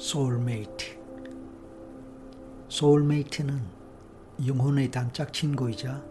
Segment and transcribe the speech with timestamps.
[0.00, 0.98] 소울메이트.
[2.70, 3.60] 소울메이트는
[4.46, 6.02] 영혼의 단짝 친구이자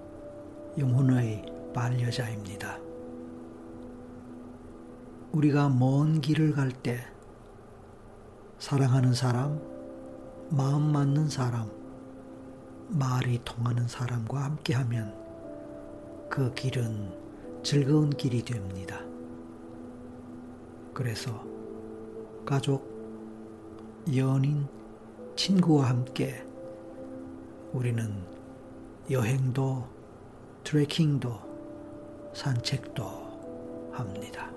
[0.78, 1.44] 영혼의
[1.74, 2.78] 반려자입니다.
[5.32, 7.00] 우리가 먼 길을 갈 때
[8.60, 9.60] 사랑하는 사람,
[10.52, 11.68] 마음 맞는 사람,
[12.90, 15.16] 말이 통하는 사람과 함께하면
[16.30, 17.12] 그 길은
[17.64, 19.00] 즐거운 길이 됩니다.
[20.94, 21.44] 그래서
[22.46, 22.89] 가족,
[24.16, 24.68] 연인,
[25.36, 26.44] 친구와 함께
[27.72, 28.12] 우리는
[29.10, 29.88] 여행도,
[30.64, 31.40] 트레킹도,
[32.34, 34.52] 산책도 합니다.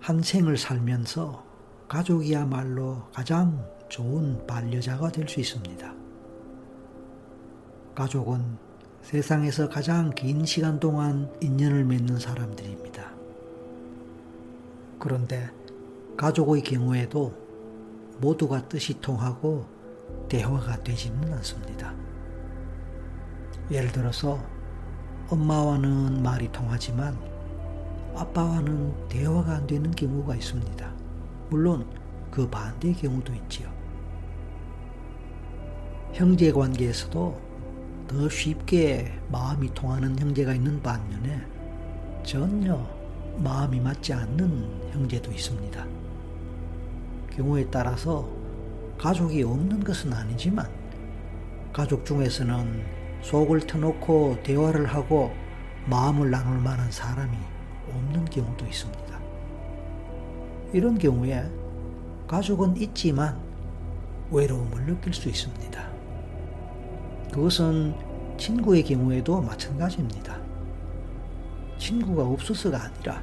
[0.00, 1.44] 한 생을 살면서
[1.88, 5.94] 가족이야말로 가장 좋은 반려자가 될 수 있습니다.
[7.94, 8.58] 가족은
[9.02, 13.12] 세상에서 가장 긴 시간 동안 인연을 맺는 사람들입니다.
[14.98, 15.50] 그런데
[16.16, 17.32] 가족의 경우에도
[18.20, 19.66] 모두가 뜻이 통하고
[20.28, 21.92] 대화가 되지는 않습니다.
[23.70, 24.38] 예를 들어서
[25.28, 27.18] 엄마와는 말이 통하지만
[28.14, 30.92] 아빠와는 대화가 안 되는 경우가 있습니다.
[31.50, 31.86] 물론
[32.30, 33.68] 그 반대의 경우도 있지요.
[36.12, 37.40] 형제 관계에서도
[38.06, 41.40] 더 쉽게 마음이 통하는 형제가 있는 반면에
[42.22, 42.78] 전혀
[43.38, 46.03] 마음이 맞지 않는 형제도 있습니다.
[47.36, 48.28] 경우에 따라서
[48.98, 50.68] 가족이 없는 것은 아니지만
[51.72, 52.84] 가족 중에서는
[53.22, 55.32] 속을 터놓고 대화를 하고
[55.86, 57.36] 마음을 나눌 만한 사람이
[57.88, 59.20] 없는 경우도 있습니다.
[60.72, 61.44] 이런 경우에
[62.28, 63.38] 가족은 있지만
[64.30, 65.88] 외로움을 느낄 수 있습니다.
[67.32, 67.94] 그것은
[68.38, 70.38] 친구의 경우에도 마찬가지입니다.
[71.78, 73.22] 친구가 없어서가 아니라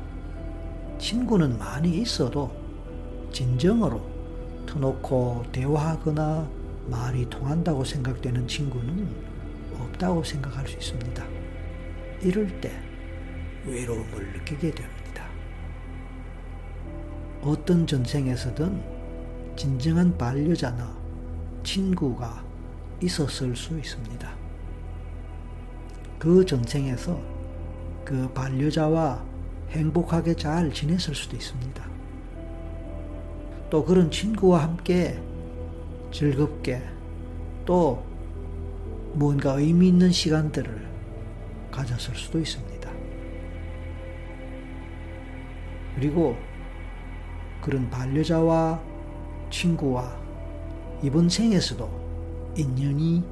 [1.00, 2.61] 친구는 많이 있어도
[3.32, 4.02] 진정으로
[4.66, 6.50] 터놓고 대화하거나
[6.88, 9.08] 말이 통한다고 생각되는 친구는
[9.80, 11.26] 없다고 생각할 수 있습니다.
[12.22, 12.72] 이럴 때
[13.66, 15.28] 외로움을 느끼게 됩니다.
[17.42, 18.82] 어떤 전생에서든
[19.56, 20.96] 진정한 반려자나
[21.64, 22.44] 친구가
[23.02, 24.30] 있었을 수 있습니다.
[26.20, 27.20] 그 전생에서
[28.06, 29.24] 그 반려자와
[29.70, 31.91] 행복하게 잘 지냈을 수도 있습니다.
[33.72, 35.18] 또 그런 친구와 함께
[36.12, 36.84] 즐겁게
[37.66, 38.04] 또
[39.14, 40.90] 뭔가 의미 있는 시간들을
[41.72, 42.92] 가졌을 수도 있습니다.
[45.96, 46.36] 그리고
[47.62, 48.82] 그런 반려자와
[49.50, 50.20] 친구와
[51.02, 51.90] 이번 생에서도
[52.58, 53.24] 인연이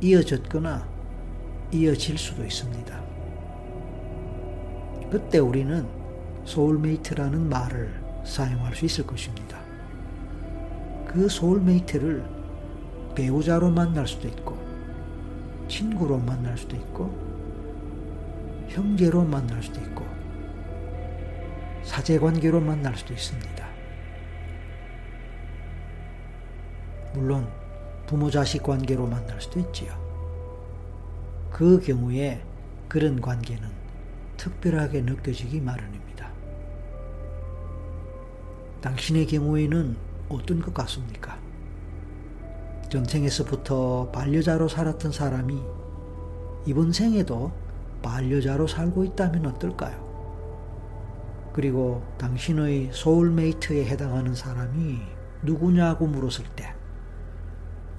[0.00, 0.88] 이어졌거나
[1.70, 3.00] 이어질 수도 있습니다.
[5.08, 5.86] 그때 우리는
[6.44, 9.57] 소울메이트라는 말을 사용할 수 있을 것입니다.
[11.08, 12.24] 그 소울메이트를
[13.14, 14.56] 배우자로 만날 수도 있고,
[15.66, 17.12] 친구로 만날 수도 있고,
[18.68, 20.06] 형제로 만날 수도 있고,
[21.82, 23.66] 사제관계로 만날 수도 있습니다.
[27.14, 27.48] 물론
[28.06, 29.92] 부모 자식 관계로 만날 수도 있지요.
[31.50, 32.42] 그 경우에
[32.86, 33.68] 그런 관계는
[34.36, 36.30] 특별하게 느껴지기 마련입니다.
[38.80, 41.38] 당신의 경우에는 어떤 것 같습니까?
[42.90, 45.60] 전생에서부터 반려자로 살았던 사람이
[46.66, 47.52] 이번 생에도
[48.02, 50.08] 반려자로 살고 있다면 어떨까요?
[51.52, 54.98] 그리고 당신의 소울메이트에 해당하는 사람이
[55.42, 56.74] 누구냐고 물었을 때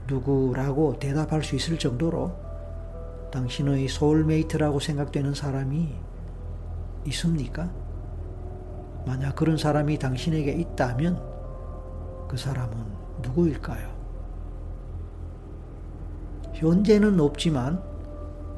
[0.07, 2.35] 누구라고 대답할 수 있을 정도로
[3.31, 5.95] 당신의 소울메이트라고 생각되는 사람이
[7.07, 7.71] 있습니까?
[9.05, 11.28] 만약 그런 사람이 당신에게 있다면
[12.29, 12.77] 그 사람은
[13.23, 13.89] 누구일까요?
[16.53, 17.81] 현재는 없지만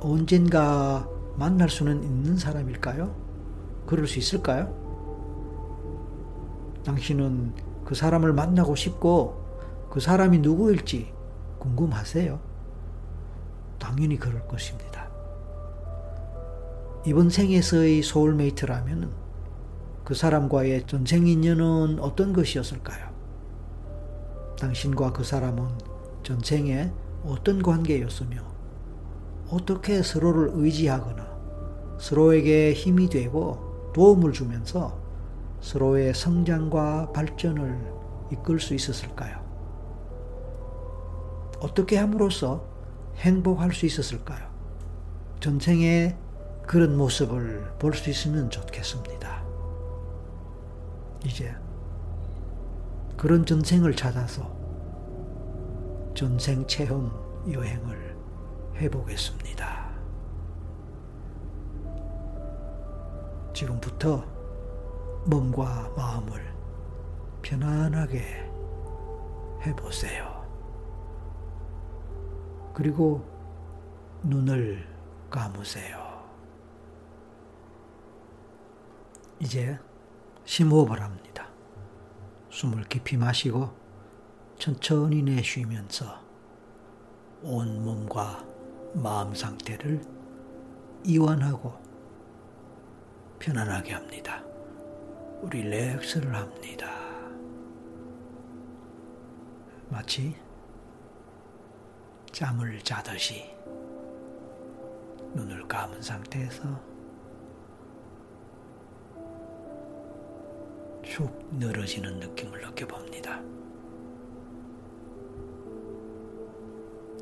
[0.02, 3.16] 언젠가 만날 수는 있는 사람일까요?
[3.86, 4.76] 그럴 수 있을까요?
[6.84, 7.54] 당신은
[7.86, 9.42] 그 사람을 만나고 싶고
[9.90, 11.14] 그 사람이 누구일지
[11.60, 12.40] 궁금하세요?
[13.80, 15.10] 당연히 그럴 것입니다.
[17.06, 19.12] 이번 생에서의 소울메이트라면
[20.04, 23.11] 그 사람과의 전생 인연은 어떤 것이었을까요?
[24.62, 25.68] 당신과 그 사람은
[26.22, 26.92] 전생에
[27.26, 28.40] 어떤 관계였으며
[29.50, 35.00] 어떻게 서로를 의지하거나 서로에게 힘이 되고 도움을 주면서
[35.62, 37.92] 서로의 성장과 발전을
[38.32, 39.42] 이끌 수 있었을까요?
[41.60, 42.64] 어떻게 함으로써
[43.18, 44.48] 행복할 수 있었을까요?
[45.40, 46.16] 전생에
[46.68, 49.44] 그런 모습을 볼 수 있으면 좋겠습니다.
[51.26, 51.54] 이제
[53.22, 54.52] 그런 전생을 찾아서
[56.16, 57.12] 전생 체험
[57.48, 58.18] 여행을
[58.78, 59.92] 해보겠습니다.
[63.54, 64.26] 지금부터
[65.28, 66.52] 몸과 마음을
[67.44, 68.52] 편안하게
[69.68, 70.44] 해보세요.
[72.74, 73.24] 그리고
[74.24, 74.84] 눈을
[75.30, 76.28] 감으세요.
[79.40, 79.78] 이제
[80.44, 81.31] 심호흡을 합니다.
[82.52, 83.70] 숨을 깊이 마시고
[84.60, 86.20] 천천히 내쉬면서
[87.42, 88.46] 온 몸과
[88.94, 90.02] 마음 상태를
[91.06, 91.74] 이완하고
[93.40, 94.44] 편안하게 합니다.
[95.50, 96.92] 릴렉스를 합니다.
[99.90, 100.36] 마치
[102.32, 103.50] 잠을 자듯이
[105.34, 106.91] 눈을 감은 상태에서
[111.04, 113.42] 쭉 늘어지는 느낌을 느껴봅니다.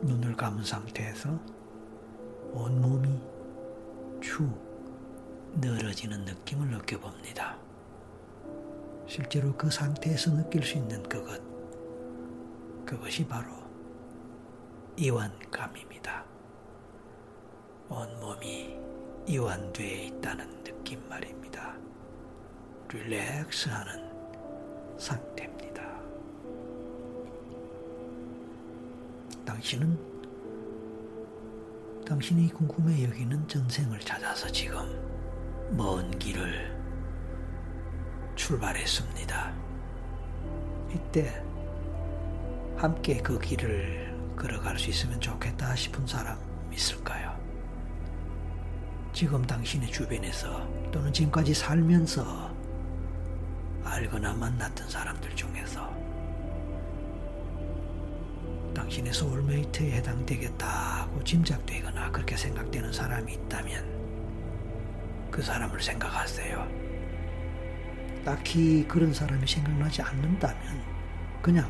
[0.01, 1.29] 눈을 감은 상태에서
[2.53, 3.19] 온몸이
[4.21, 4.49] 축
[5.55, 7.57] 늘어지는 느낌을 느껴봅니다.
[9.07, 11.41] 실제로 그 상태에서 느낄 수 있는 그것,
[12.85, 13.47] 그것이 바로
[14.95, 16.25] 이완감입니다.
[17.89, 18.77] 온몸이
[19.25, 21.58] 이완되어 있다는 느낌 말입니다.
[22.91, 24.09] 릴렉스 하는
[24.97, 25.83] 상태입니다.
[29.45, 29.97] 당신은
[32.07, 34.79] 당신이 궁금해 여기는 전생을 찾아서 지금
[35.77, 36.75] 먼 길을
[38.35, 39.53] 출발했습니다.
[40.91, 41.43] 이때
[42.75, 46.39] 함께 그 길을 걸어갈 수 있으면 좋겠다 싶은 사람
[46.73, 47.37] 있을까요?
[49.13, 52.48] 지금 당신의 주변에서 또는 지금까지 살면서
[53.83, 55.89] 알거나 만났던 사람들 중에서
[58.73, 66.67] 당신의 소울메이트에 해당되겠다고 짐작되거나 그렇게 생각되는 사람이 있다면 그 사람을 생각하세요.
[68.23, 70.83] 딱히 그런 사람이 생각나지 않는다면
[71.41, 71.69] 그냥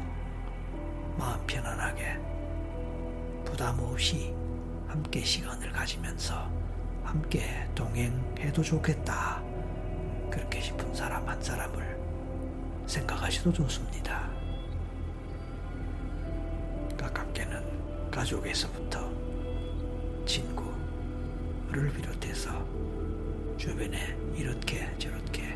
[1.18, 2.18] 마음 편안하게
[3.46, 4.34] 부담 없이
[4.88, 6.50] 함께 시간을 가지면서
[7.04, 9.42] 함께 동행해도 좋겠다.
[10.30, 11.99] 그렇게 싶은 사람 한 사람을
[12.90, 14.28] 생각하셔도 좋습니다.
[16.98, 19.12] 가깝게는 가족에서부터
[20.26, 22.66] 친구를 비롯해서
[23.58, 25.56] 주변에 이렇게 저렇게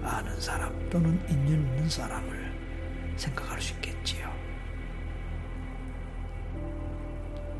[0.00, 4.32] 아는 사람 또는 인연 있는 사람을 생각할 수 있겠지요.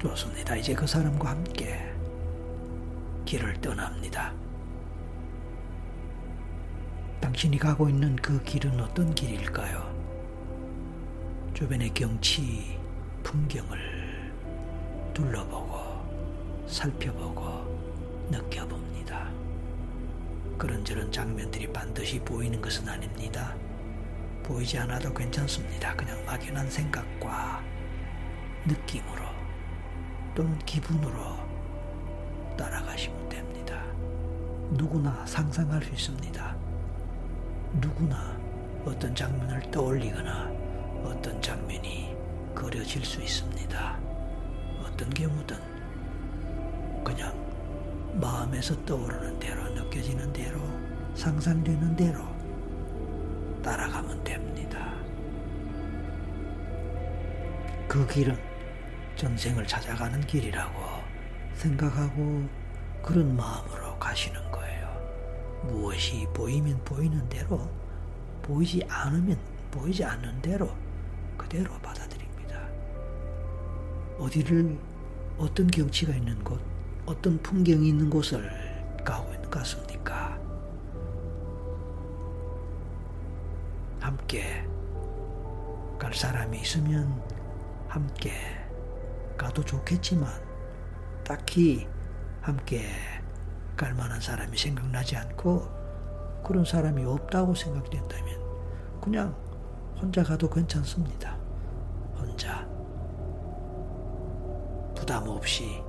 [0.00, 0.54] 좋습니다.
[0.54, 1.92] 이제 그 사람과 함께
[3.24, 4.32] 길을 떠납니다.
[7.20, 9.94] 당신이 가고 있는 그 길은 어떤 길일까요?
[11.54, 12.78] 주변의 경치,
[13.22, 14.32] 풍경을
[15.12, 15.78] 둘러보고,
[16.66, 19.28] 살펴보고, 느껴봅니다.
[20.56, 23.54] 그런저런 장면들이 반드시 보이는 것은 아닙니다.
[24.42, 25.94] 보이지 않아도 괜찮습니다.
[25.96, 27.62] 그냥 막연한 생각과
[28.66, 29.24] 느낌으로
[30.34, 31.36] 또는 기분으로
[32.56, 33.82] 따라가시면 됩니다.
[34.70, 36.59] 누구나 상상할 수 있습니다.
[37.74, 38.38] 누구나
[38.84, 40.50] 어떤 장면을 떠올리거나
[41.04, 42.16] 어떤 장면이
[42.54, 43.98] 그려질 수 있습니다.
[44.82, 45.56] 어떤 경우든
[47.04, 47.34] 그냥
[48.20, 50.60] 마음에서 떠오르는 대로 느껴지는 대로
[51.14, 52.20] 상상되는 대로
[53.62, 54.94] 따라가면 됩니다.
[57.86, 58.36] 그 길은
[59.16, 60.80] 전생을 찾아가는 길이라고
[61.54, 62.48] 생각하고
[63.02, 64.79] 그런 마음으로 가시는 거예요.
[65.64, 67.68] 무엇이 보이면 보이는 대로
[68.42, 69.38] 보이지 않으면
[69.70, 70.70] 보이지 않는 대로
[71.36, 72.68] 그대로 받아들입니다.
[74.18, 74.78] 어디를
[75.38, 76.60] 어떤 경치가 있는 곳
[77.06, 78.50] 어떤 풍경이 있는 곳을
[79.04, 80.38] 가고 있는 것 같습니까?
[84.00, 84.66] 함께
[85.98, 87.22] 갈 사람이 있으면
[87.88, 88.32] 함께
[89.36, 90.28] 가도 좋겠지만
[91.24, 91.86] 딱히
[92.40, 92.88] 함께
[93.80, 95.66] 갈 만한 사람이 생각나지 않고
[96.44, 98.38] 그런 사람이 없다고 생각된다면
[99.00, 99.34] 그냥
[99.98, 101.34] 혼자 가도 괜찮습니다.
[102.14, 102.68] 혼자
[104.94, 105.82] 부담 없이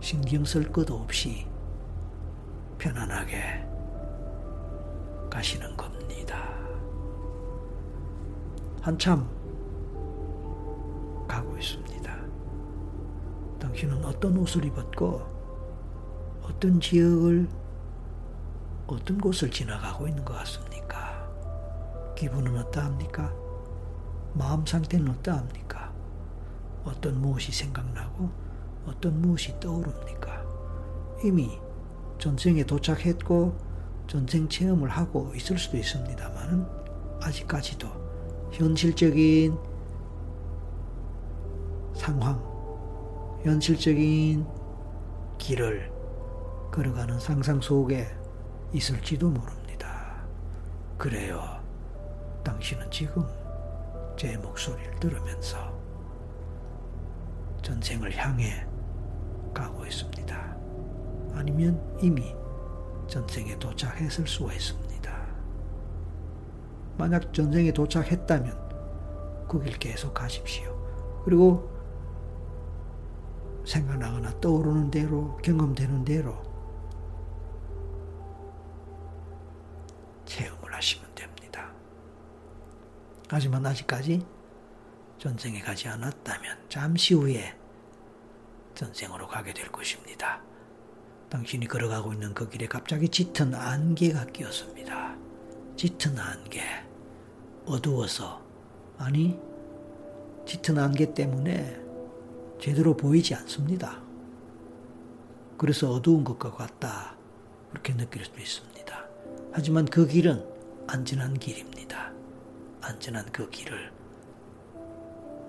[0.00, 1.46] 신경 쓸 것도 없이
[2.78, 3.68] 편안하게
[5.28, 6.48] 가시는 겁니다.
[8.80, 9.28] 한참
[11.28, 12.16] 가고 있습니다.
[13.58, 15.39] 당신은 어떤 옷을 입었고
[16.50, 17.48] 어떤 지역을
[18.88, 21.30] 어떤 곳을 지나가고 있는 것 같습니까?
[22.16, 23.32] 기분은 어떠합니까?
[24.34, 25.92] 마음 상태는 어떠합니까?
[26.84, 28.30] 어떤 무엇이 생각나고
[28.84, 30.44] 어떤 무엇이 떠오릅니까?
[31.24, 31.60] 이미
[32.18, 33.56] 전쟁에 도착했고
[34.08, 36.68] 전쟁 체험을 하고 있을 수도 있습니다만
[37.22, 37.86] 아직까지도
[38.50, 39.56] 현실적인
[41.94, 42.42] 상황,
[43.44, 44.44] 현실적인
[45.38, 45.89] 길을
[46.70, 48.06] 걸어가는 상상 속에
[48.72, 50.22] 있을지도 모릅니다.
[50.96, 51.42] 그래요.
[52.44, 53.24] 당신은 지금
[54.16, 55.78] 제 목소리를 들으면서
[57.62, 58.66] 전쟁을 향해
[59.52, 60.56] 가고 있습니다.
[61.34, 62.34] 아니면 이미
[63.08, 64.90] 전쟁에 도착했을 수가 있습니다.
[66.96, 68.68] 만약 전쟁에 도착했다면
[69.48, 70.70] 그 길 계속 가십시오.
[71.24, 71.68] 그리고
[73.64, 76.49] 생각나거나 떠오르는 대로 경험되는 대로
[83.32, 84.26] 하지만 아직까지
[85.18, 87.56] 전쟁에 가지 않았다면 잠시 후에
[88.74, 90.42] 전쟁으로 가게 될 것입니다.
[91.28, 95.16] 당신이 걸어가고 있는 그 길에 갑자기 짙은 안개가 끼었습니다.
[95.76, 96.60] 짙은 안개.
[97.66, 98.42] 어두워서,
[98.98, 99.38] 아니,
[100.44, 101.80] 짙은 안개 때문에
[102.60, 104.02] 제대로 보이지 않습니다.
[105.56, 107.16] 그래서 어두운 것과 같다.
[107.70, 109.04] 그렇게 느낄 수도 있습니다.
[109.52, 110.44] 하지만 그 길은
[110.88, 112.19] 안전한 길입니다.
[112.80, 113.92] 안전한 그 길을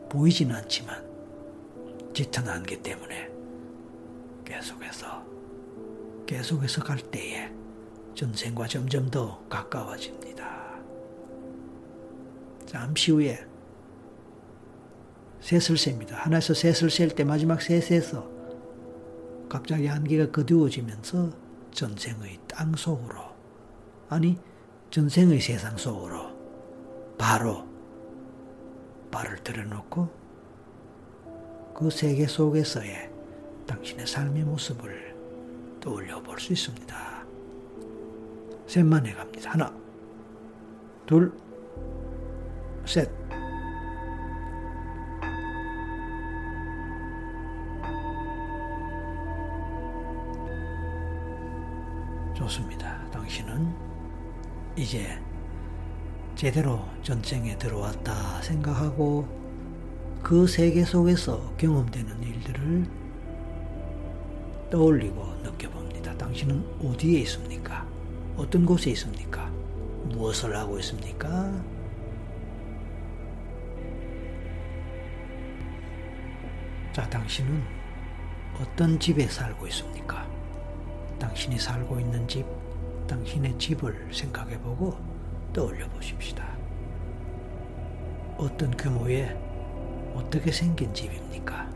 [0.09, 1.03] 보이지는 않지만
[2.13, 3.29] 짙은 안개 때문에
[4.45, 5.25] 계속해서
[6.25, 7.51] 계속해서 갈 때에
[8.15, 10.79] 전생과 점점 더 가까워집니다.
[12.65, 13.45] 잠시 후에
[15.41, 16.17] 셋을 셉니다.
[16.17, 18.29] 하나에서 셋을 셀 때 마지막 셋에서
[19.49, 21.31] 갑자기 안개가 거두어지면서
[21.71, 23.19] 전생의 땅 속으로
[24.09, 24.37] 아니
[24.89, 26.30] 전생의 세상 속으로
[27.21, 27.67] 바로
[29.11, 30.09] 발을 들여놓고
[31.75, 33.11] 그 세계 속에서의
[33.67, 35.15] 당신의 삶의 모습을
[35.79, 37.23] 떠올려 볼 수 있습니다.
[38.65, 39.51] 셋만 해갑니다.
[39.51, 39.71] 하나,
[41.05, 41.31] 둘,
[42.85, 43.07] 셋.
[52.33, 53.07] 좋습니다.
[53.11, 53.71] 당신은
[54.75, 55.21] 이제
[56.41, 59.27] 제대로 전쟁에 들어왔다 생각하고
[60.23, 62.87] 그 세계 속에서 경험되는 일들을
[64.71, 66.17] 떠올리고 느껴봅니다.
[66.17, 67.87] 당신은 어디에 있습니까?
[68.37, 69.51] 어떤 곳에 있습니까?
[70.05, 71.63] 무엇을 하고 있습니까?
[76.91, 77.63] 자, 당신은
[78.59, 80.27] 어떤 집에 살고 있습니까?
[81.19, 82.47] 당신이 살고 있는 집,
[83.07, 85.10] 당신의 집을 생각해 보고
[85.53, 86.47] 떠올려 보십시다.
[88.37, 89.37] 어떤 규모의
[90.15, 91.69] 어떻게 생긴 집입니까?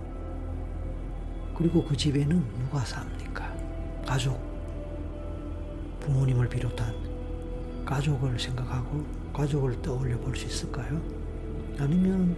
[1.58, 2.30] 그리고 그 집에는
[2.60, 3.54] 누가 삽니까?
[4.06, 4.40] 가족,
[6.00, 6.94] 부모님을 비롯한
[7.86, 11.02] 가족을 생각하고 가족을 떠올려 볼 수 있을까요?
[11.80, 12.36] 아니면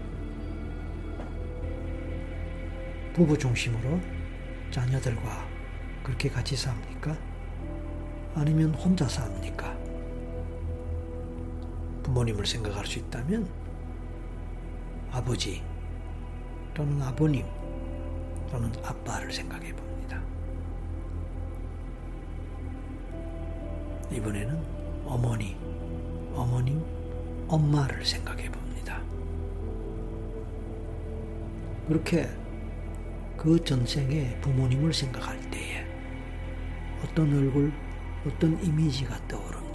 [3.14, 4.00] 부부 중심으로
[4.72, 5.48] 자녀들과
[6.04, 7.16] 그렇게 같이 삽니까?
[8.36, 9.87] 아니면 혼자 삽니까?
[12.08, 13.46] 부모님을 생각할 수 있다면
[15.12, 15.62] 아버지
[16.74, 17.46] 또는 아버님
[18.50, 20.22] 또는 아빠를 생각해 봅니다.
[24.10, 24.64] 이번에는
[25.06, 25.58] 어머니,
[26.34, 26.82] 어머님,
[27.50, 29.02] 엄마를 생각해 봅니다.
[31.90, 32.30] 그렇게
[33.36, 35.86] 그 전생에 부모님을 생각할 때에
[37.04, 37.74] 어떤 얼굴,
[38.26, 39.67] 어떤 이미지가 떠오릅니까?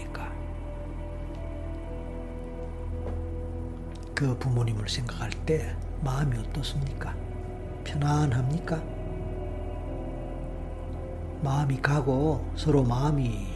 [4.22, 7.12] 그 부모님을 생각할 때 마음이 어떻습니까?
[7.82, 8.80] 편안합니까?
[11.42, 13.48] 마음이 가고 서로 마음이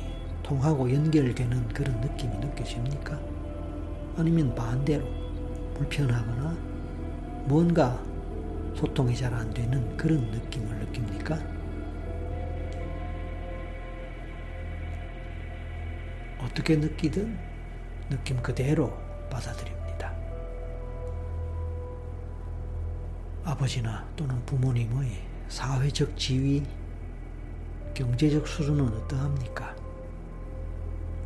[0.42, 3.16] 통하고 연결되는 그런 느낌이 느껴집니까?
[4.16, 5.04] 아니면 반대로
[5.74, 6.58] 불편하거나
[7.44, 8.02] 뭔가
[8.74, 11.38] 소통이 잘 안 되는 그런 느낌을 느낍니까?
[16.40, 17.38] 어떻게 느끼든
[18.10, 18.92] 느낌 그대로
[19.30, 19.85] 받아들입니다.
[23.46, 26.64] 아버지나 또는 부모님의 사회적 지위,
[27.94, 29.76] 경제적 수준은 어떠합니까?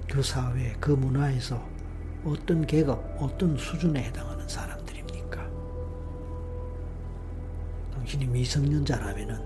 [0.07, 1.67] 그 사회, 그 문화에서
[2.23, 5.49] 어떤 계급, 어떤 수준에 해당하는 사람들입니까?
[7.95, 9.43] 당신이 미성년자라면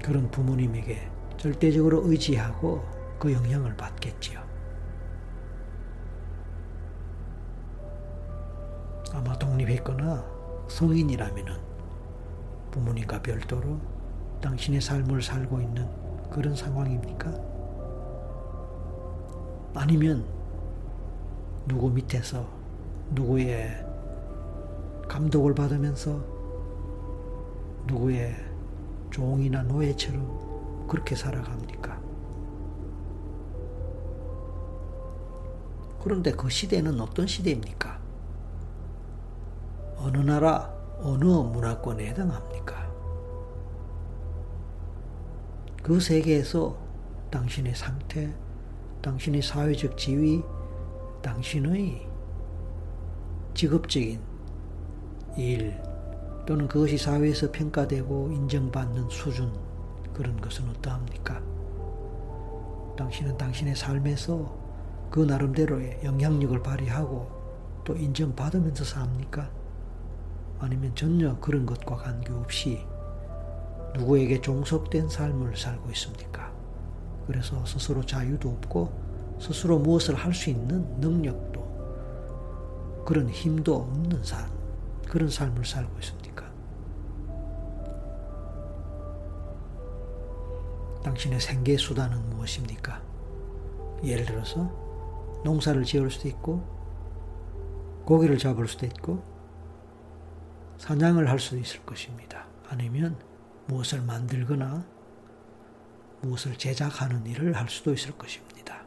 [0.00, 2.84] 그런 부모님에게 절대적으로 의지하고
[3.18, 4.40] 그 영향을 받겠지요.
[9.12, 10.33] 아마 독립했거나
[10.68, 11.52] 성인이라면은
[12.70, 13.78] 부모님과 별도로
[14.40, 15.88] 당신의 삶을 살고 있는
[16.30, 17.32] 그런 상황입니까?
[19.74, 20.24] 아니면
[21.66, 22.46] 누구 밑에서
[23.12, 23.84] 누구의
[25.08, 26.24] 감독을 받으면서
[27.86, 28.34] 누구의
[29.10, 32.00] 종이나 노예처럼 그렇게 살아갑니까?
[36.02, 37.93] 그런데 그 시대는 어떤 시대입니까?
[40.14, 42.88] 어느 나라, 어느 문화권에 해당합니까?
[45.82, 46.76] 그 세계에서
[47.32, 48.32] 당신의 상태,
[49.02, 50.40] 당신의 사회적 지위,
[51.20, 52.08] 당신의
[53.54, 54.20] 직업적인
[55.36, 55.82] 일
[56.46, 59.52] 또는 그것이 사회에서 평가되고 인정받는 수준
[60.12, 61.42] 그런 것은 어떠합니까?
[62.96, 64.56] 당신은 당신의 삶에서
[65.10, 69.63] 그 나름대로의 영향력을 발휘하고 또 인정받으면서 삽니까?
[70.58, 72.84] 아니면 전혀 그런 것과 관계없이
[73.96, 76.52] 누구에게 종속된 삶을 살고 있습니까?
[77.26, 78.92] 그래서 스스로 자유도 없고
[79.38, 84.48] 스스로 무엇을 할 수 있는 능력도 그런 힘도 없는 삶,
[85.08, 86.44] 그런 삶을 살고 있습니까?
[91.02, 93.02] 당신의 생계 수단은 무엇입니까?
[94.02, 94.70] 예를 들어서
[95.44, 96.62] 농사를 지을 수도 있고
[98.06, 99.22] 고기를 잡을 수도 있고
[100.84, 102.46] 사냥을 할 수도 있을 것입니다.
[102.68, 103.16] 아니면
[103.68, 104.84] 무엇을 만들거나
[106.20, 108.84] 무엇을 제작하는 일을 할 수도 있을 것입니다.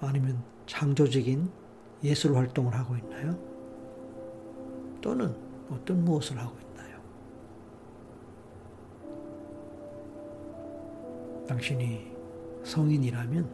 [0.00, 1.50] 아니면 창조적인
[2.04, 3.36] 예술 활동을 하고 있나요?
[5.00, 5.34] 또는
[5.68, 7.02] 어떤 무엇을 하고 있나요?
[11.48, 12.12] 당신이
[12.62, 13.50] 성인이라면,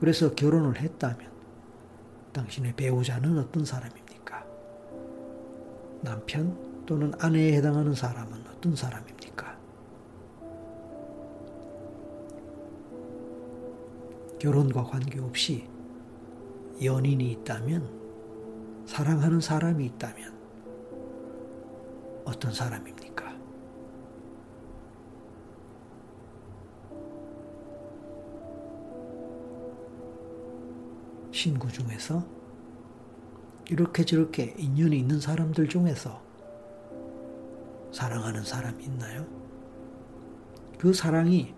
[0.00, 1.30] 그래서 결혼을 했다면,
[2.32, 4.05] 당신의 배우자는 어떤 사람입니까?
[6.06, 6.56] 남편
[6.86, 9.58] 또는 아내에 해당하는 사람은 어떤 사람입니까?
[14.38, 15.68] 결혼과 관계없이
[16.80, 17.90] 연인이 있다면,
[18.86, 20.32] 사랑하는 사람이 있다면,
[22.24, 23.34] 어떤 사람입니까?
[31.32, 32.35] 신구 중에서
[33.68, 36.22] 이렇게 저렇게 인연이 있는 사람들 중에서
[37.92, 39.26] 사랑하는 사람이 있나요?
[40.78, 41.54] 그 사랑이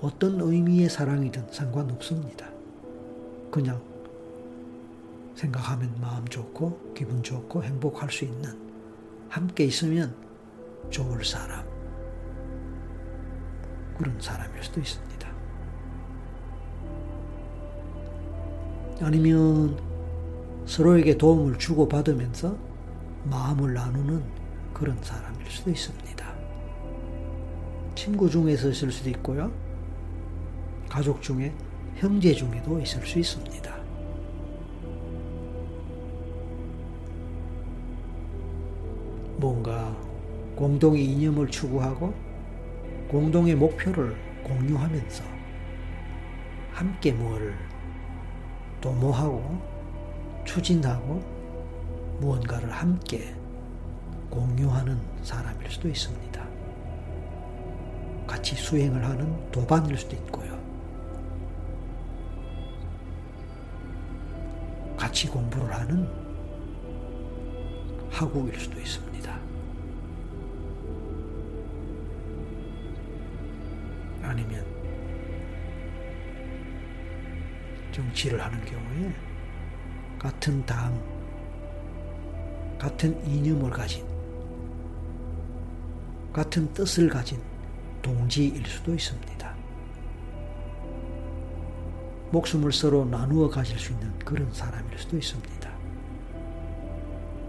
[0.00, 2.48] 어떤 의미의 사랑이든 상관없습니다.
[3.50, 3.82] 그냥
[5.34, 8.56] 생각하면 마음 좋고 기분 좋고 행복할 수 있는
[9.28, 10.14] 함께 있으면
[10.90, 11.66] 좋을 사람
[13.96, 15.28] 그런 사람일 수도 있습니다.
[19.00, 19.87] 아니면
[20.68, 22.54] 서로에게 도움을 주고받으면서
[23.24, 24.22] 마음을 나누는
[24.74, 26.34] 그런 사람일 수도 있습니다.
[27.94, 29.50] 친구 중에서 있을 수도 있고요.
[30.86, 31.54] 가족 중에
[31.96, 33.76] 형제 중에도 있을 수 있습니다.
[39.38, 39.96] 뭔가
[40.54, 42.12] 공동의 이념을 추구하고
[43.08, 45.24] 공동의 목표를 공유하면서
[46.72, 47.54] 함께 뭘
[48.82, 49.77] 도모하고
[50.48, 51.22] 추진하고
[52.20, 53.34] 무언가를 함께
[54.30, 56.48] 공유하는 사람일 수도 있습니다.
[58.26, 60.58] 같이 수행을 하는 도반일 수도 있고요.
[64.96, 66.08] 같이 공부를 하는
[68.10, 69.38] 학우일 수도 있습니다.
[74.22, 74.64] 아니면
[77.92, 79.14] 정치를 하는 경우에
[80.18, 81.00] 같은 당,
[82.78, 84.04] 같은 이념을 가진,
[86.32, 87.40] 같은 뜻을 가진
[88.02, 89.54] 동지일 수도 있습니다.
[92.30, 95.70] 목숨을 서로 나누어 가질 수 있는 그런 사람일 수도 있습니다.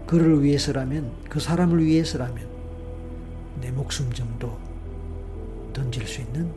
[0.06, 2.48] 그를 위해서라면, 그 사람을 위해서라면
[3.60, 4.58] 내 목숨 정도
[5.72, 6.52] 던질 수 있는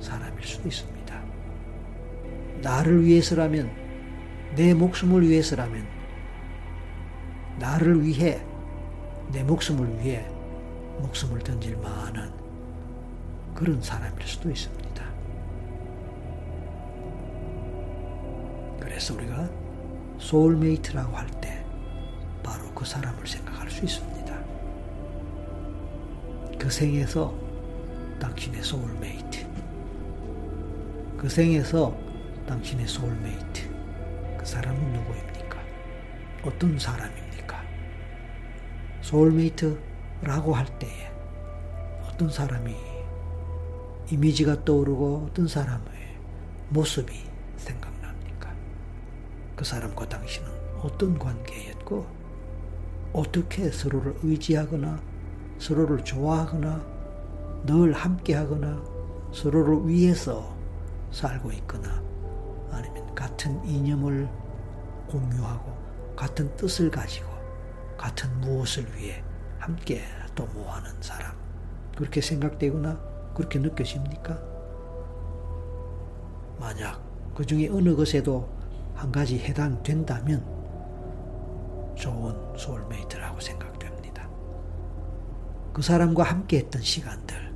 [0.00, 1.22] 사람일 수도 있습니다.
[2.62, 3.87] 나를 위해서라면,
[4.54, 5.86] 내 목숨을 위해서라면,
[7.58, 8.40] 나를 위해,
[9.32, 10.26] 내 목숨을 위해
[11.00, 12.32] 목숨을 던질 만한
[13.54, 15.04] 그런 사람일 수도 있습니다.
[18.80, 19.48] 그래서 우리가
[20.18, 21.64] 소울메이트라고 할 때
[22.42, 24.38] 바로 그 사람을 생각할 수 있습니다.
[26.58, 27.34] 그 생에서
[28.18, 29.46] 당신의 소울메이트.
[31.16, 31.96] 그 생에서
[32.46, 33.67] 당신의 소울메이트.
[34.48, 35.58] 그 사람은 누구입니까?
[36.42, 37.62] 어떤 사람입니까?
[39.02, 41.12] 소울메이트라고 할 때에
[42.08, 42.74] 어떤 사람이
[44.10, 45.86] 이미지가 떠오르고 어떤 사람의
[46.70, 47.12] 모습이
[47.58, 48.50] 생각납니까?
[49.54, 50.48] 그 사람과 당신은
[50.80, 52.06] 어떤 관계였고
[53.12, 54.98] 어떻게 서로를 의지하거나
[55.58, 56.86] 서로를 좋아하거나
[57.66, 58.82] 늘 함께하거나
[59.30, 60.56] 서로를 위해서
[61.10, 62.02] 살고 있거나
[62.70, 64.37] 아니면 같은 이념을
[65.08, 67.28] 공유하고 같은 뜻을 가지고
[67.96, 69.22] 같은 무엇을 위해
[69.58, 70.02] 함께
[70.34, 71.36] 도모하는 사람
[71.96, 72.98] 그렇게 생각되거나
[73.34, 74.40] 그렇게 느껴집니까?
[76.58, 77.00] 만약
[77.34, 78.48] 그 중에 어느 것에도
[78.94, 80.44] 한 가지 해당된다면
[81.96, 84.28] 좋은 소울메이트라고 생각됩니다.
[85.72, 87.54] 그 사람과 함께 했던 시간들,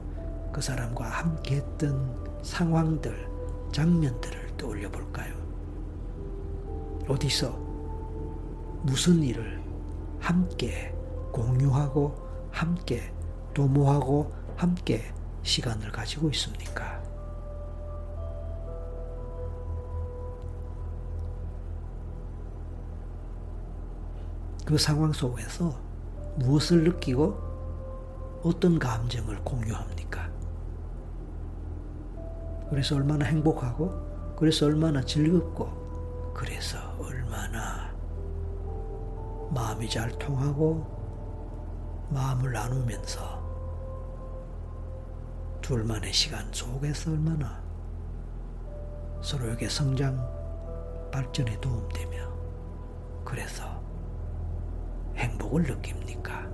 [0.53, 3.29] 그 사람과 함께 했던 상황들,
[3.73, 5.42] 장면들을 떠올려 볼까요?
[7.13, 7.51] 어디서
[8.85, 9.63] 무슨 일을
[10.19, 10.95] 함께
[11.31, 12.15] 공유하고
[12.51, 13.13] 함께
[13.53, 17.03] 도모하고 함께 시간을 가지고 있습니까?
[24.65, 25.79] 그 상황 속에서
[26.37, 27.37] 무엇을 느끼고
[28.43, 30.31] 어떤 감정을 공유합니까?
[32.71, 35.82] 그래서 얼마나 행복하고, 그래서 얼마나 즐겁고,
[36.35, 37.93] 그래서 얼마나
[39.51, 41.03] 마음이 잘 통하고,
[42.11, 43.43] 마음을 나누면서
[45.61, 47.63] 둘만의 시간 속에서 얼마나
[49.21, 50.17] 서로에게 성장,
[51.13, 52.33] 발전에 도움되며,
[53.25, 53.83] 그래서
[55.17, 56.51] 행복을 느낍니까?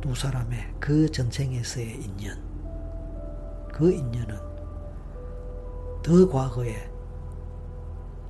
[0.00, 2.42] 두 사람의 그 전생에서의 인연,
[3.72, 4.49] 그 인연은
[6.02, 6.90] 더 과거에,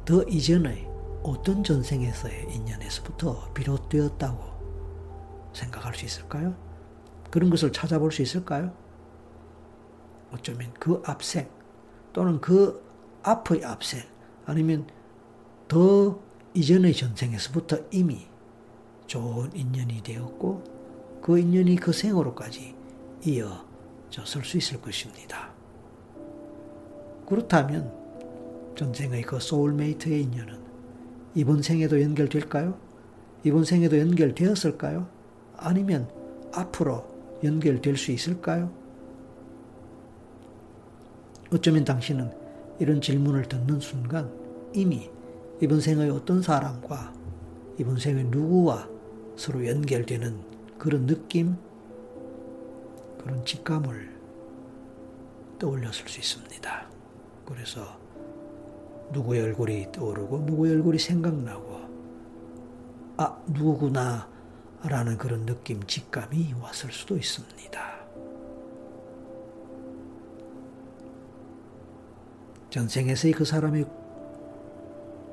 [0.04, 0.88] 더 이전의
[1.22, 6.54] 어떤 전생에서의 인연에서부터 비롯되었다고 생각할 수 있을까요?
[7.30, 8.72] 그런 것을 찾아볼 수 있을까요?
[10.33, 11.48] 어쩌면 그 앞생
[12.12, 12.83] 또는 그
[13.22, 14.02] 앞의 앞생
[14.46, 14.87] 아니면
[15.68, 16.18] 더
[16.54, 18.26] 이전의 전생에서부터 이미
[19.06, 22.74] 좋은 인연이 되었고 그 인연이 그 생으로까지
[23.24, 25.50] 이어졌을 수 있을 것입니다.
[27.31, 27.93] 그렇다면
[28.75, 30.59] 전생의 그 소울메이트의 인연은
[31.37, 32.77] 이번 생에도 연결될까요?
[33.45, 35.09] 이번 생에도 연결되었을까요?
[35.57, 36.11] 아니면
[36.53, 37.07] 앞으로
[37.45, 38.73] 연결될 수 있을까요?
[41.53, 42.33] 어쩌면 당신은
[42.81, 44.29] 이런 질문을 듣는 순간
[44.75, 45.09] 이미
[45.61, 47.12] 이번 생의 어떤 사람과
[47.79, 48.88] 이번 생의 누구와
[49.37, 50.37] 서로 연결되는
[50.79, 51.57] 그런 느낌,
[53.23, 54.19] 그런 직감을
[55.61, 56.89] 떠올렸을 수 있습니다.
[57.51, 57.99] 그래서
[59.13, 61.81] 누구의 얼굴이 떠오르고 누구의 얼굴이 생각나고
[63.17, 64.31] 아 누구구나
[64.83, 68.01] 라는 그런 느낌, 직감이 왔을 수도 있습니다.
[72.71, 73.85] 전생에서의 그 사람의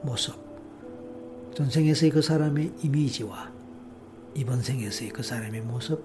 [0.02, 0.36] 모습,
[1.56, 3.52] 전생에서의 그 사람의 이미지와
[4.34, 6.04] 이번 생에서의 그 사람의 모습,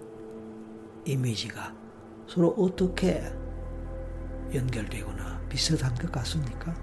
[1.04, 1.74] 이미지가
[2.28, 3.22] 서로 어떻게
[4.54, 6.74] 연결되거나 비슷한 것 같습니까?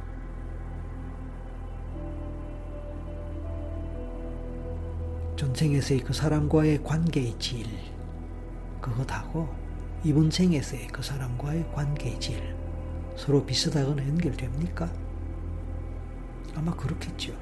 [5.36, 7.66] 전생에서의 그 사람과의 관계의 질,
[8.80, 9.50] 그것하고
[10.04, 12.56] 이번 생에서의 그 사람과의 관계의 질,
[13.16, 14.94] 서로 비슷하거나 연결됩니까?
[16.54, 17.34] 아마 그렇겠죠.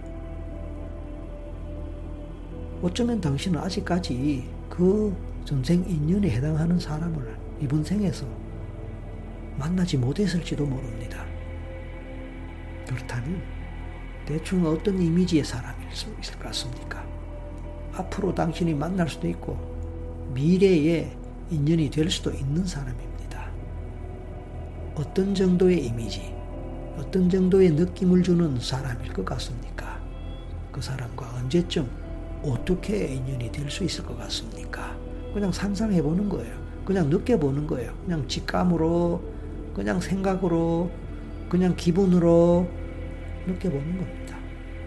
[2.82, 5.14] 어쩌면 당신은 아직까지 그
[5.44, 8.47] 전생 인연에 해당하는 사람을 이번 생에서
[9.58, 11.26] 만나지 못했을지도 모릅니다.
[12.88, 13.42] 그렇다면
[14.26, 17.06] 대충 어떤 이미지의 사람일 수 있을 것 같습니까?
[17.94, 19.58] 앞으로 당신이 만날 수도 있고
[20.34, 21.12] 미래에
[21.50, 23.50] 인연이 될 수도 있는 사람입니다.
[24.96, 26.34] 어떤 정도의 이미지,
[26.98, 30.00] 어떤 정도의 느낌을 주는 사람일 것 같습니까?
[30.72, 31.90] 그 사람과 언제쯤
[32.44, 34.96] 어떻게 인연이 될 수 있을 것 같습니까?
[35.34, 36.56] 그냥 상상해 보는 거예요.
[36.86, 37.94] 그냥 느껴보는 거예요.
[38.06, 39.22] 그냥 직감으로,
[39.78, 40.90] 그냥 생각으로,
[41.48, 42.68] 그냥 기분으로
[43.46, 44.36] 느껴보는 겁니다.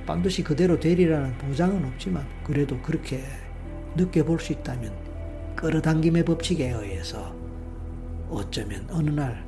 [0.05, 3.23] 반드시 그대로 되리라는 보장은 없지만 그래도 그렇게
[3.95, 4.93] 느껴볼 수 있다면
[5.55, 7.33] 끌어당김의 법칙에 의해서
[8.29, 9.47] 어쩌면 어느 날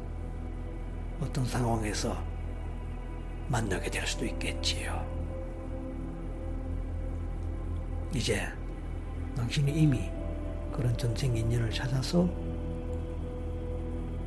[1.21, 2.17] 어떤 상황에서
[3.49, 5.05] 만나게 될 수도 있겠지요.
[8.15, 8.47] 이제
[9.37, 10.09] 당신이 이미
[10.73, 12.29] 그런 전생 인연을 찾아서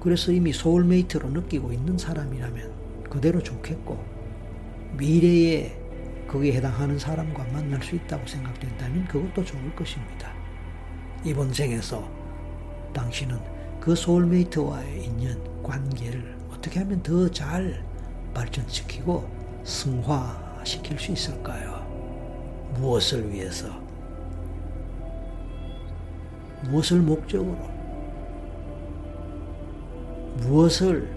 [0.05, 3.97] 그래서 이미 소울메이트로 느끼고 있는 사람이라면 그대로 좋겠고
[4.97, 5.75] 미래에
[6.27, 10.31] 그 거기에 해당하는 사람과 만날 수 있다고 생각된다면 그것도 좋을 것입니다.
[11.23, 12.07] 이번 생에서
[12.93, 13.39] 당신은
[13.79, 17.83] 그 소울메이트와의 인연, 관계를 어떻게 하면 더 잘
[18.35, 19.27] 발전시키고
[19.63, 21.83] 승화시킬 수 있을까요?
[22.75, 23.69] 무엇을 위해서?
[26.69, 27.74] 무엇을 목적으로?
[30.37, 31.15] 무엇을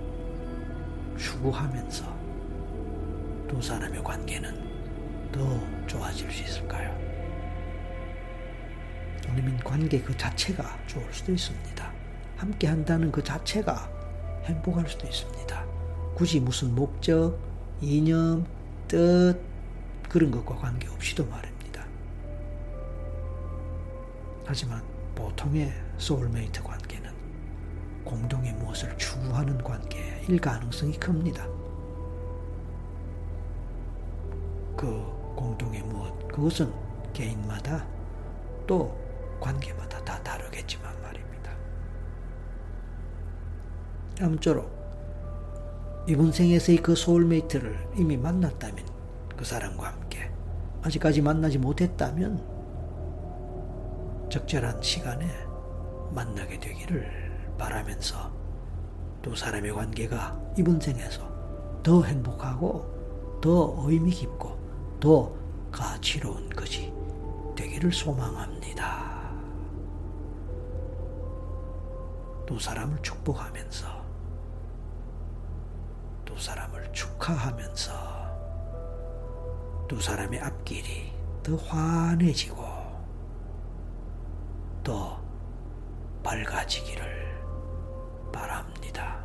[1.16, 2.04] 추구하면서
[3.48, 4.68] 두 사람의 관계는
[5.32, 6.96] 더 좋아질 수 있을까요?
[9.28, 11.92] 아니면 관계 그 자체가 좋을 수도 있습니다.
[12.36, 13.90] 함께 한다는 그 자체가
[14.44, 15.66] 행복할 수도 있습니다.
[16.14, 17.38] 굳이 무슨 목적,
[17.80, 18.46] 이념,
[18.86, 19.38] 뜻,
[20.08, 21.84] 그런 것과 관계없이도 말입니다.
[24.46, 24.82] 하지만
[25.14, 26.87] 보통의 소울메이트 관계는
[28.08, 31.46] 공동의 무엇을 추구하는 관계일 가능성이 큽니다.
[34.74, 35.04] 그
[35.36, 36.72] 공동의 무엇, 그것은
[37.12, 37.86] 개인마다
[38.66, 38.96] 또
[39.40, 41.52] 관계마다 다 다르겠지만 말입니다.
[44.22, 44.78] 아무쪼록
[46.08, 48.86] 이번 생에서의 그 소울메이트를 이미 만났다면
[49.36, 50.32] 그 사람과 함께
[50.82, 52.56] 아직까지 만나지 못했다면
[54.30, 55.26] 적절한 시간에
[56.14, 57.27] 만나게 되기를
[57.58, 58.30] 바라면서
[59.20, 61.28] 두 사람의 관계가 이번 생에서
[61.82, 64.56] 더 행복하고 더 의미 깊고
[65.00, 65.32] 더
[65.70, 66.92] 가치로운 것이
[67.56, 69.18] 되기를 소망합니다.
[72.46, 73.86] 두 사람을 축복하면서
[76.24, 77.92] 두 사람을 축하하면서
[79.88, 82.64] 두 사람의 앞길이 더 환해지고
[84.84, 85.20] 더
[86.22, 87.17] 밝아지기를
[88.32, 89.24] 바랍니다.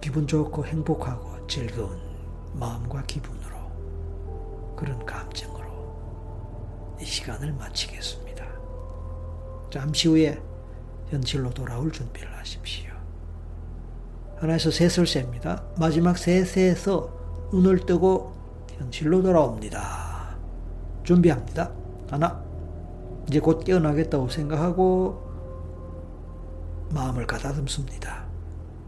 [0.00, 1.98] 기분 좋고 행복하고 즐거운
[2.54, 3.56] 마음과 기분으로
[4.76, 8.44] 그런 감정으로 이 시간을 마치겠습니다.
[9.70, 10.42] 잠시 후에
[11.08, 12.90] 현실로 돌아올 준비를 하십시오.
[14.36, 15.62] 하나에서 셋을 셉니다.
[15.78, 18.34] 마지막 셋에서 눈을 뜨고
[18.76, 20.36] 현실로 돌아옵니다.
[21.04, 21.70] 준비합니다.
[22.10, 22.42] 하나,
[23.28, 25.22] 이제 곧 깨어나겠다고 생각하고
[26.90, 28.24] 마음을 가다듬습니다.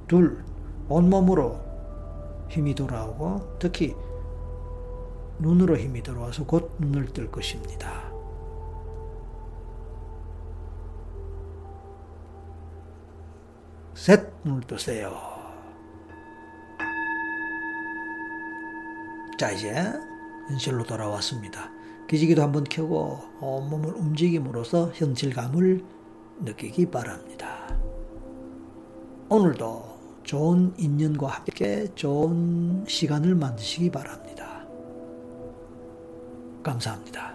[0.07, 0.44] 둘,
[0.88, 1.59] 온몸으로
[2.49, 3.94] 힘이 돌아오고 특히
[5.38, 8.12] 눈으로 힘이 들어와서 곧 눈을 뜰 것입니다.
[13.94, 15.16] 셋, 눈을 뜨세요.
[19.38, 19.73] 자, 이제
[20.49, 21.74] 현실로 돌아왔습니다.
[22.14, 25.85] 기지기도 한번 켜고 온몸을 움직임으로써 현실감을
[26.44, 27.77] 느끼기 바랍니다.
[29.29, 29.83] 오늘도
[30.22, 34.64] 좋은 인연과 함께 좋은 시간을 만드시기 바랍니다.
[36.62, 37.35] 감사합니다.